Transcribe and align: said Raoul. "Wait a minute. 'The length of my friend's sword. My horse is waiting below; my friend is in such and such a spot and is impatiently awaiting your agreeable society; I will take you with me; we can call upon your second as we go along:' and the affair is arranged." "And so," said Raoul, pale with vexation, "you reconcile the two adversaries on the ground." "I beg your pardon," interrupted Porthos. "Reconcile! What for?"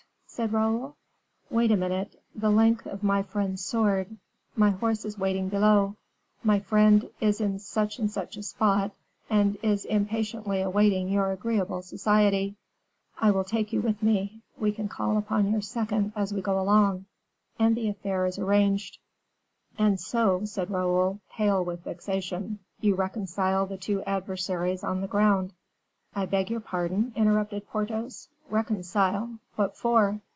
said 0.25 0.53
Raoul. 0.53 0.95
"Wait 1.49 1.69
a 1.71 1.75
minute. 1.75 2.15
'The 2.33 2.49
length 2.49 2.87
of 2.87 3.03
my 3.03 3.21
friend's 3.21 3.63
sword. 3.65 4.15
My 4.55 4.69
horse 4.69 5.03
is 5.03 5.17
waiting 5.19 5.49
below; 5.49 5.97
my 6.41 6.59
friend 6.61 7.07
is 7.19 7.41
in 7.41 7.59
such 7.59 7.99
and 7.99 8.09
such 8.09 8.37
a 8.37 8.41
spot 8.43 8.91
and 9.29 9.57
is 9.61 9.83
impatiently 9.83 10.61
awaiting 10.61 11.09
your 11.09 11.31
agreeable 11.33 11.81
society; 11.81 12.55
I 13.19 13.29
will 13.31 13.43
take 13.43 13.73
you 13.73 13.81
with 13.81 14.01
me; 14.01 14.41
we 14.57 14.71
can 14.71 14.87
call 14.87 15.17
upon 15.17 15.51
your 15.51 15.61
second 15.61 16.13
as 16.15 16.33
we 16.33 16.41
go 16.41 16.57
along:' 16.59 17.05
and 17.59 17.75
the 17.75 17.89
affair 17.89 18.25
is 18.25 18.39
arranged." 18.39 18.99
"And 19.77 19.99
so," 19.99 20.45
said 20.45 20.71
Raoul, 20.71 21.19
pale 21.29 21.63
with 21.63 21.83
vexation, 21.83 22.59
"you 22.79 22.95
reconcile 22.95 23.65
the 23.67 23.77
two 23.77 24.01
adversaries 24.05 24.81
on 24.83 25.01
the 25.01 25.07
ground." 25.09 25.51
"I 26.15 26.25
beg 26.25 26.49
your 26.49 26.59
pardon," 26.61 27.13
interrupted 27.15 27.67
Porthos. 27.67 28.29
"Reconcile! 28.49 29.37
What 29.55 29.77
for?" 29.77 30.19